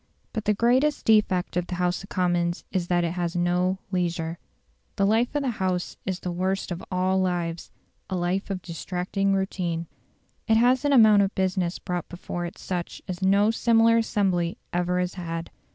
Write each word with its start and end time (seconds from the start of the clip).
But 0.33 0.45
the 0.45 0.55
greatest 0.55 1.05
defect 1.05 1.55
of 1.55 1.67
the 1.67 1.75
House 1.75 2.01
of 2.01 2.09
Commons 2.09 2.63
is 2.71 2.87
that 2.87 3.03
it 3.03 3.11
has 3.11 3.35
no 3.35 3.77
leisure. 3.91 4.39
The 4.95 5.05
life 5.05 5.35
of 5.35 5.43
the 5.43 5.51
House 5.51 5.95
is 6.07 6.21
the 6.21 6.31
worst 6.31 6.71
of 6.71 6.83
all 6.91 7.21
lives 7.21 7.69
a 8.09 8.15
life 8.15 8.49
of 8.49 8.63
distracting 8.63 9.33
routine. 9.35 9.85
It 10.47 10.57
has 10.57 10.83
an 10.85 10.91
amount 10.91 11.21
of 11.21 11.35
business 11.35 11.77
brought 11.77 12.09
before 12.09 12.47
it 12.47 12.57
such 12.57 13.03
as 13.07 13.21
no 13.21 13.51
similar 13.51 13.97
assembly 13.99 14.57
ever 14.73 14.99
has 14.99 15.13
had. 15.13 15.51